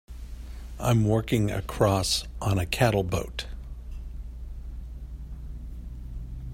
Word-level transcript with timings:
I'm 0.79 1.05
working 1.07 1.51
across 1.51 2.23
on 2.41 2.57
a 2.57 2.65
cattle 2.65 3.03
boat. 3.03 3.45